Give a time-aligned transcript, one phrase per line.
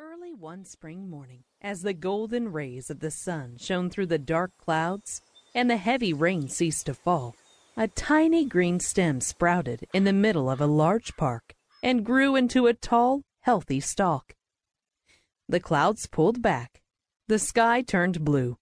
[0.00, 4.52] Early one spring morning, as the golden rays of the sun shone through the dark
[4.56, 5.22] clouds
[5.56, 7.34] and the heavy rain ceased to fall,
[7.76, 12.68] a tiny green stem sprouted in the middle of a large park and grew into
[12.68, 14.36] a tall, healthy stalk.
[15.48, 16.80] The clouds pulled back,
[17.26, 18.56] the sky turned blue,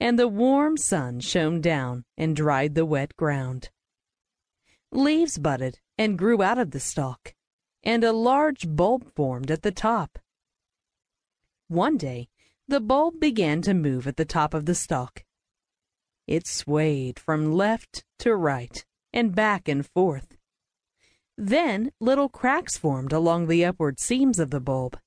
[0.00, 3.70] and the warm sun shone down and dried the wet ground.
[4.90, 7.34] Leaves budded and grew out of the stalk,
[7.84, 10.18] and a large bulb formed at the top.
[11.72, 12.28] One day
[12.68, 15.24] the bulb began to move at the top of the stalk.
[16.26, 20.36] It swayed from left to right and back and forth.
[21.38, 24.98] Then little cracks formed along the upward seams of the bulb.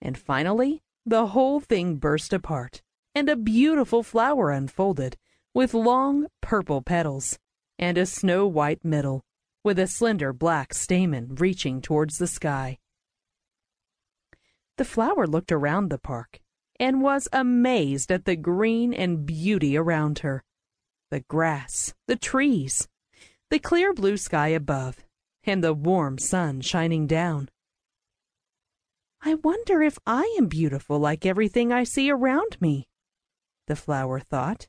[0.00, 5.16] And finally the whole thing burst apart, and a beautiful flower unfolded
[5.54, 7.36] with long purple petals
[7.80, 9.24] and a snow white middle,
[9.64, 12.78] with a slender black stamen reaching towards the sky.
[14.80, 16.40] The flower looked around the park
[16.78, 20.42] and was amazed at the green and beauty around her.
[21.10, 22.88] The grass, the trees,
[23.50, 25.04] the clear blue sky above,
[25.44, 27.50] and the warm sun shining down.
[29.20, 32.88] I wonder if I am beautiful like everything I see around me,
[33.66, 34.66] the flower thought.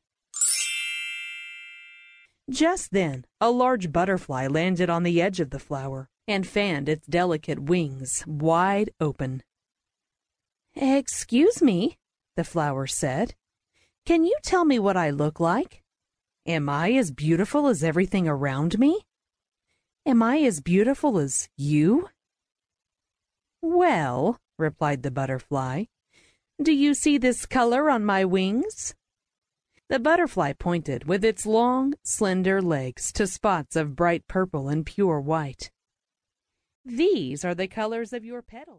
[2.49, 7.07] Just then a large butterfly landed on the edge of the flower and fanned its
[7.07, 9.41] delicate wings wide open.
[10.75, 11.97] Excuse me,
[12.35, 13.35] the flower said.
[14.05, 15.83] Can you tell me what I look like?
[16.45, 19.01] Am I as beautiful as everything around me?
[20.05, 22.09] Am I as beautiful as you?
[23.61, 25.85] Well, replied the butterfly,
[26.61, 28.95] do you see this color on my wings?
[29.89, 35.19] The butterfly pointed with its long, slender legs to spots of bright purple and pure
[35.19, 35.69] white.
[36.85, 38.67] These are the colors of your petals.